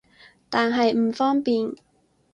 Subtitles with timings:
[0.49, 1.75] 但係唔方便